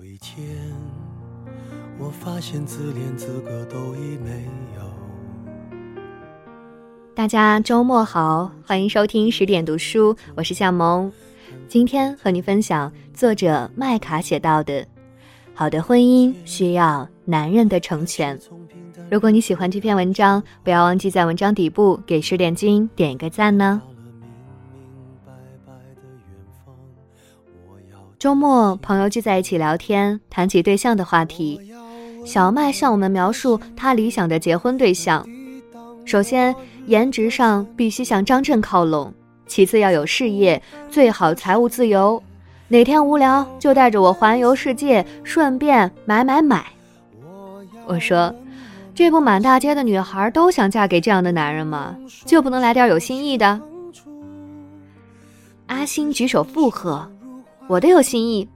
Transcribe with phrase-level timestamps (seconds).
[0.00, 0.46] 有一天，
[1.98, 4.82] 我发现自怜资格都已没有。
[7.14, 11.12] 大家周末好，欢迎收听十点读书，我是夏萌。
[11.68, 14.86] 今天和你分享作者麦卡写到的：
[15.52, 18.38] 好的婚姻需要男人的成全。
[19.10, 23.82] 如果你喜欢这篇文章，不要忘记在文章底部给十点君点一个赞呢。
[28.20, 31.58] 周末，朋友聚在一起聊天，谈起对象的话题。
[32.22, 35.26] 小麦向我们描述他理想的结婚对象：
[36.04, 36.54] 首先，
[36.84, 39.10] 颜值上必须向张震靠拢；
[39.46, 42.22] 其次，要有事业，最好财务自由。
[42.68, 46.66] 哪天无聊就带着我环游世界，顺便买买买。
[47.86, 48.34] 我说
[48.94, 51.96] ：“这不满大街的女孩都想嫁给这样的男人吗？
[52.26, 53.58] 就不能来点有新意的？”
[55.68, 57.10] 阿星举手附和。
[57.70, 58.48] 我的有心意，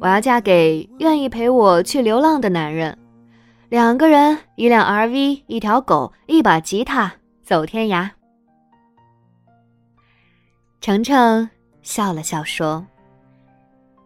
[0.00, 2.96] 我要嫁给愿意陪我去流浪的男人，
[3.68, 8.08] 两个人，一辆 RV，一条狗，一把吉他，走天涯。
[10.80, 11.50] 程程
[11.82, 12.86] 笑了笑说：“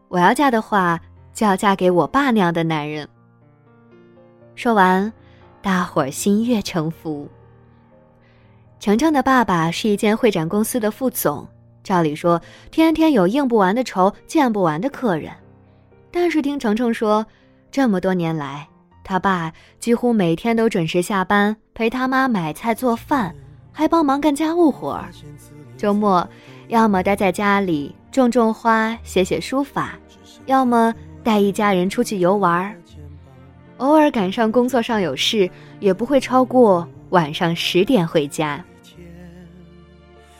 [0.08, 0.98] 我要嫁的话，
[1.34, 3.06] 就要嫁给我爸那样的男人。”
[4.56, 5.12] 说完，
[5.60, 7.28] 大伙儿心悦诚服。
[8.78, 11.46] 程程的爸爸是一间会展公司的副总。
[11.82, 15.32] 照理说，天天有应不完的仇，见不完的客人。
[16.10, 17.24] 但是听程程说，
[17.70, 18.68] 这么多年来，
[19.02, 23.34] 他爸几乎每天都准时下班，陪他妈买菜做饭，
[23.72, 25.08] 还帮忙干家务活儿。
[25.76, 26.28] 周末，
[26.68, 29.98] 要么待在家里种种花、写写书法，
[30.46, 32.76] 要么带一家人出去游玩。
[33.78, 38.62] 偶尔赶上工作上有事，也不会超过晚上十点回家。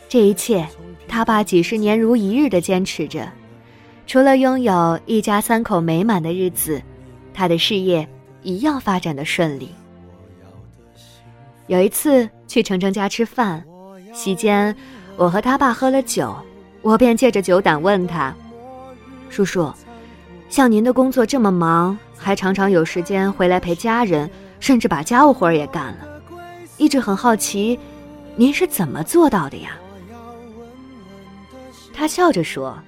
[0.09, 0.67] 这一切。
[1.11, 3.29] 他爸几十年如一日的坚持着，
[4.07, 6.81] 除了拥有一家三口美满的日子，
[7.35, 8.09] 他的事业
[8.45, 9.71] 一样发展的顺利。
[11.67, 13.65] 有一次去程程家吃饭，
[14.13, 14.75] 席间
[15.17, 16.33] 我和他爸喝了酒，
[16.81, 18.33] 我便借着酒胆问他
[19.29, 19.69] ：“叔叔，
[20.49, 24.31] 像您的工作这么忙，还常常有时间回来陪家人，
[24.61, 26.23] 甚至把家务活也干了，
[26.77, 27.77] 一直很好奇，
[28.37, 29.71] 您是怎么做到的呀？”
[32.01, 32.79] 他笑着说：“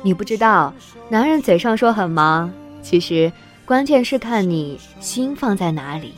[0.00, 0.72] 你不知道，
[1.08, 2.48] 男人嘴上说很忙，
[2.82, 3.32] 其实
[3.64, 6.14] 关键是看你心放在哪里。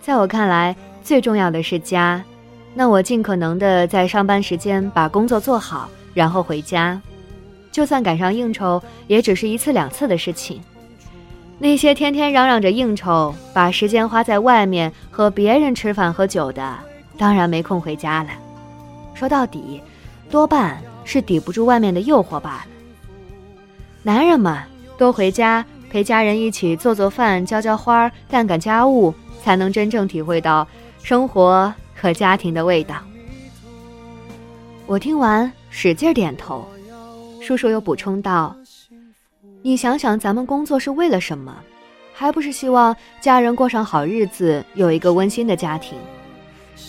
[0.00, 2.24] 在我看来，最重要的是家。
[2.72, 6.98] 那我尽可能的在上班时间把工作做好，然后回家。
[7.70, 10.62] 就算赶上应酬，也只是一次两次的事情。
[11.58, 16.78] 那些天天嚷嚷着应酬，把时间花在外面和别人吃饭喝酒的，
[17.18, 18.30] 当然没空回家了。
[19.12, 19.82] 说到底。”
[20.30, 22.66] 多半是抵不住外面的诱惑罢了。
[24.02, 24.64] 男人嘛，
[24.96, 30.66] 多回家陪家人一起做做饭、浇浇花、干干家务，才能真正体会到
[31.02, 32.96] 生活和家庭的味道。
[34.86, 36.66] 我听完使劲点头。
[37.40, 38.54] 叔叔又补充道
[39.62, 41.56] ：“你想想，咱们工作是为了什么？
[42.12, 45.98] 还不是希望家人过上好日子，有一个温馨的家庭。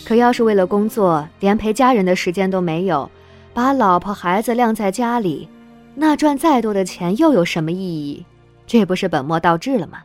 [0.04, 3.10] 可要是为了工作，连陪家人的时间都没有。”
[3.54, 5.48] 把老婆孩子晾在家里，
[5.94, 8.24] 那赚再多的钱又有什么意义？
[8.66, 10.02] 这不是本末倒置了吗？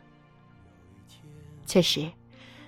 [1.64, 2.06] 确实，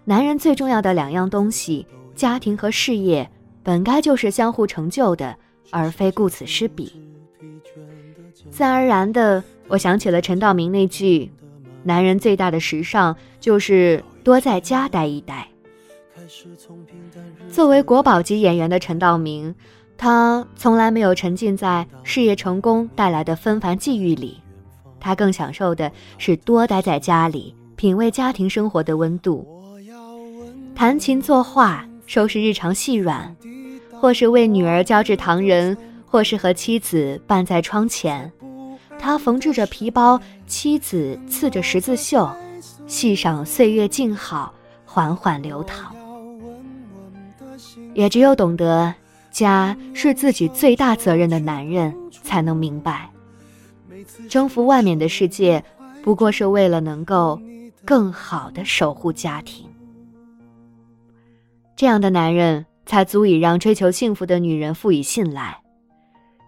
[0.05, 1.87] 男人最重要的两样东西——
[2.17, 3.31] 家庭和事业，
[3.63, 5.37] 本该就是相互成就的，
[5.71, 6.91] 而非顾此失彼。
[8.51, 11.31] 自然而然的，我想起了陈道明那句
[11.85, 15.47] ：“男人最大的时尚就是多在家待一待。”
[17.51, 19.55] 作为国宝级演员的陈道明。
[20.01, 24.41] 他从来没有沉浸在事业成功带来的纷繁际遇里，
[24.99, 29.47] 他更享受的是多待在家里，品味家庭生活的温度，
[30.75, 33.37] 弹琴作画，收拾日常细软，
[34.01, 38.33] 或是为女儿教制糖人，或是和妻子伴在窗前，
[38.99, 42.27] 他缝制着皮包，妻子刺着十字绣，
[42.87, 44.55] 细赏岁月静好，
[44.87, 45.95] 缓缓流淌。
[47.93, 48.95] 也只有懂得。
[49.31, 53.11] 家是自己最大责任的男人才能明白，
[54.29, 55.63] 征服外面的世界，
[56.03, 57.41] 不过是为了能够
[57.85, 59.67] 更好的守护家庭。
[61.77, 65.59] 这样的男人才足以让追求幸福的女人赋予信赖。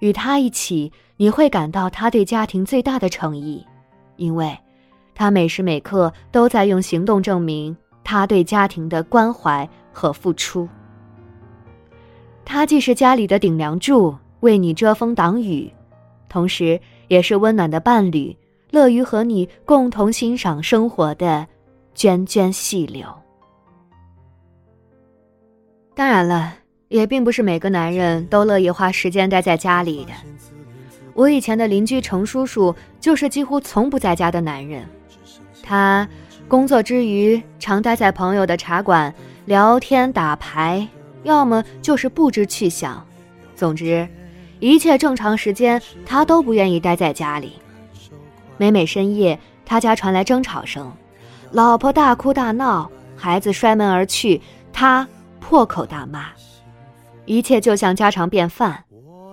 [0.01, 3.65] 与他一起，你会感到他对家庭最大的诚意，
[4.17, 4.59] 因为，
[5.15, 10.69] 他每时每刻都在用行动证明他对家庭的关怀和付出。
[12.53, 15.73] 他既是家里的顶梁柱，为你遮风挡雨，
[16.29, 16.79] 同时
[17.09, 18.37] 也是温暖的伴侣，
[18.71, 21.47] 乐于和你共同欣赏生活的
[21.97, 23.07] 涓涓细流。
[25.95, 26.53] 当然了，
[26.89, 30.13] 也并不是每个男人都乐意花时间待在家里的。
[31.15, 34.87] 我以前的邻居程叔叔就是几乎从不在家的男人，
[35.63, 36.07] 他
[36.49, 39.15] 工作之余常待在朋友的茶馆
[39.47, 40.87] 聊天打牌，
[41.23, 43.05] 要么就是不知去向。
[43.55, 44.09] 总之，
[44.61, 47.55] 一切正常时间他都不愿意待在家里。
[48.57, 50.93] 每每深夜，他家传来争吵声，
[51.51, 54.41] 老婆大哭大闹，孩子摔门而去，
[54.73, 55.07] 他。
[55.45, 56.27] 破口大骂，
[57.27, 58.85] 一切就像家常便饭，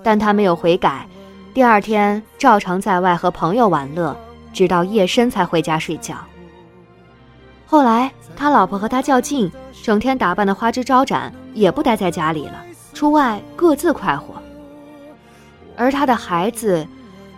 [0.04, 1.08] 但他没有悔改，
[1.54, 4.18] 第二天照常在外和朋友玩乐，
[4.52, 6.18] 直到夜深才回家睡觉。
[7.72, 9.52] 后来他老婆和他较劲，
[9.84, 14.34] 整天打扮的花枝招展，也不待在家里了，出外各自快活。
[15.78, 16.88] 而他的孩子，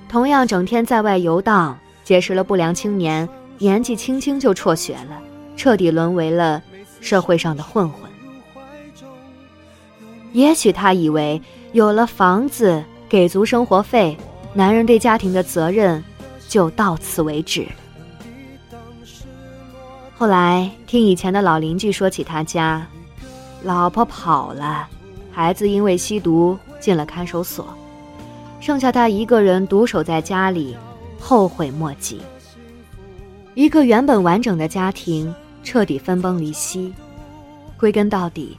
[0.08, 5.20] 同样整天在外游荡，结识了不良青年，年纪轻轻就辍学了，
[5.58, 6.64] 彻底沦为了
[7.02, 8.10] 社会上的混混。
[10.32, 11.42] 也许他以为
[11.74, 14.18] 有了房子，给足生活费，
[14.54, 16.02] 男人对家庭的责任
[16.48, 17.68] 就到此为止。
[20.22, 22.86] 后来听以前的老邻居说起他家，
[23.64, 24.88] 老婆跑了，
[25.32, 27.66] 孩子因为吸毒进了看守所，
[28.60, 30.78] 剩下他一个人独守在家里，
[31.20, 32.22] 后悔莫及。
[33.56, 35.34] 一个原本完整的家庭
[35.64, 36.94] 彻底分崩离析，
[37.76, 38.56] 归根到底。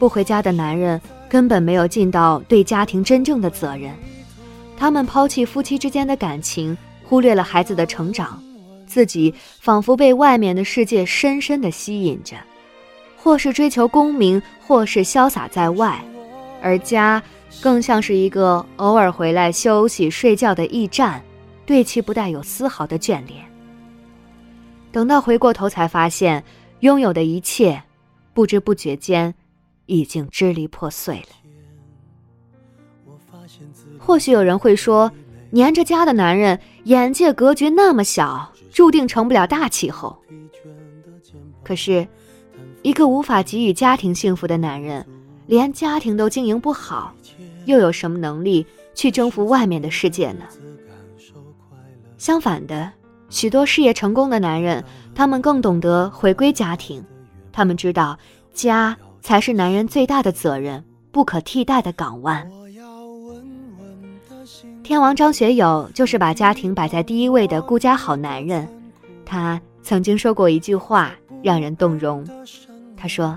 [0.00, 3.94] 不回家的男人根本没有尽到对家庭真正的责任，
[4.76, 8.42] 他们抛弃夫妻之间的感情，忽略了孩子的成长，
[8.96, 12.34] 自己仿佛被外面的世界深深的吸引着，
[13.14, 16.02] 或是追求功名，或是潇洒在外，
[16.62, 17.22] 而家
[17.60, 21.22] 更像是一个偶尔回来休息睡觉的驿站，
[21.66, 23.44] 对其不带有丝毫的眷恋。
[24.90, 26.42] 等到回过头，才发现
[26.80, 27.82] 拥有的一切，
[28.32, 29.34] 不知不觉间。
[29.88, 31.28] 已经支离破碎了。
[34.00, 35.12] 或许有人会说，
[35.50, 40.14] 黏着家的男人眼界格局那么小，注定成不了大气候。
[41.64, 42.06] 可是，
[42.82, 45.02] 一个无法给予家庭幸福的男人，
[45.46, 47.14] 连家庭都经营不好，
[47.64, 50.44] 又有什么能力去征服外面的世界呢？
[52.18, 52.92] 相反的，
[53.30, 54.84] 许多事业成功的男人，
[55.14, 57.02] 他们更懂得回归家庭，
[57.50, 58.18] 他们知道
[58.52, 58.94] 家。
[59.22, 62.48] 才是男人最大的责任，不可替代的港湾。
[64.86, 68.68] 天王张学友就是把家庭摆在第一位的顾家好男人。
[69.24, 71.12] 他曾经说过一句话，
[71.42, 72.24] 让人动容。
[72.96, 73.36] 他说：“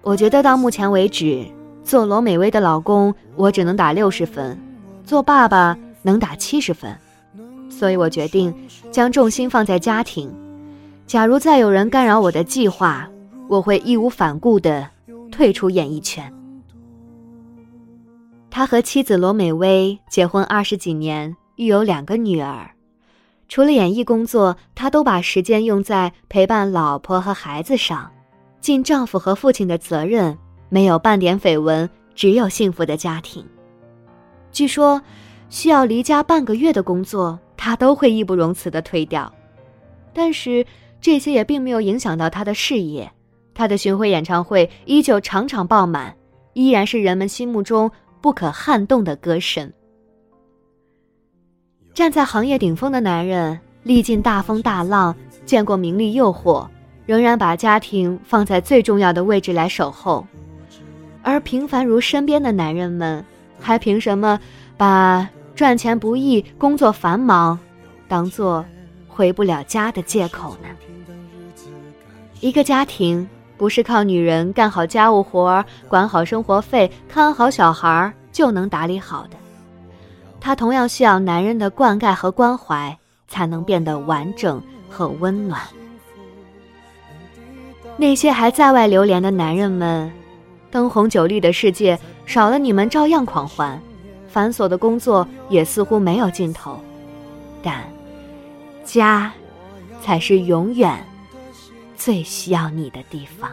[0.00, 1.44] 我觉得到目前为止，
[1.82, 4.56] 做罗美薇的老公，我只能打六十分；
[5.04, 6.96] 做爸爸能打七十分。
[7.68, 8.54] 所以我决定
[8.92, 10.32] 将重心放在家庭。
[11.04, 13.10] 假如再有人干扰我的计划，”
[13.50, 14.86] 我会义无反顾地
[15.32, 16.32] 退出演艺圈。
[18.50, 22.68] 他和妻子罗美薇结婚二十几年，育有两个女儿。
[23.48, 28.10] 除了演艺工作，他都把时间用在陪伴老婆和孩子上，
[28.60, 30.36] 尽丈夫和父亲的责任，
[30.68, 33.44] 没有半点绯闻，只有幸福的家庭。
[34.50, 35.00] 据说，
[35.48, 39.32] 需要离家半个月的工作，他都会义不容辞的推掉。
[40.12, 40.66] 但是
[41.00, 43.10] 这些也并没有影响到他的事业。
[43.54, 46.16] 他的巡回演唱会依旧场场爆满，
[46.54, 49.72] 依然是人们心目中不可撼动的歌神。
[51.92, 56.66] 站在行业顶峰的男人，历尽大风大浪，见过名利诱惑，
[57.04, 60.26] 仍然把家庭放在最重要的位置来守候。
[61.22, 63.24] 而平凡如身边的男人们，
[63.58, 64.38] 还凭什么
[64.76, 67.58] 把赚钱不易、工作繁忙，
[68.08, 68.64] 当做
[69.08, 70.68] 回不了家的借口呢？
[72.40, 73.28] 一个家庭。
[73.60, 79.36] 不是靠女人干好家务活、管好生活费、看好小孩就能打理好的，
[80.40, 82.96] 她同样需要男人的灌溉和关怀，
[83.28, 85.60] 才能变得完整和温暖。
[87.98, 90.10] 那些还在外流连的男人们，
[90.70, 93.78] 灯红酒绿的世界少了你们照样狂欢，
[94.26, 96.80] 繁琐的工作也似乎没有尽头，
[97.62, 97.84] 但
[98.86, 99.30] 家，
[100.00, 101.06] 才是永远。
[102.00, 103.50] 最需要你的地方。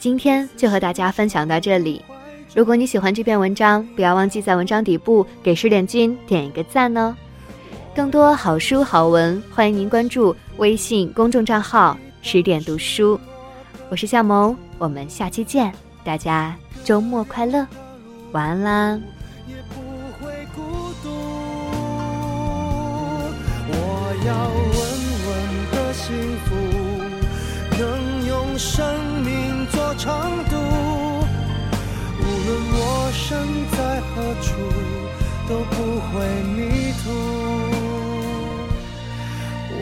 [0.00, 2.04] 今天就和大家分享到这里。
[2.52, 7.16] 如果你喜欢这篇文章，不要忘记在文章底部给十点君点一个赞哦。
[7.94, 13.18] 更多好书好文，欢迎您关注微信公众账号“十点读书”。
[13.90, 15.72] 我是夏萌，我们下期见。
[16.02, 17.64] 大家周末快乐，
[18.32, 19.00] 晚安啦。
[28.58, 28.84] 生
[29.22, 30.56] 命做长度。
[32.18, 33.20] 无论我身
[33.70, 34.48] 在何处，
[35.48, 35.74] 都不
[36.08, 36.12] 会
[36.54, 36.58] 迷
[37.02, 37.04] 途。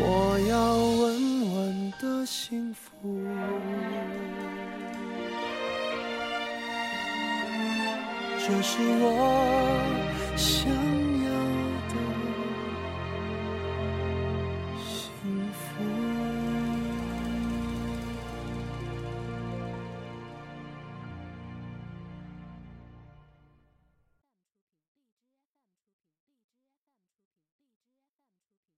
[0.02, 0.04] 我
[0.48, 1.04] 要稳
[1.54, 1.58] 稳
[2.00, 2.80] 的幸福。
[8.38, 9.04] 这是我
[10.36, 10.68] 想
[11.14, 11.19] 你。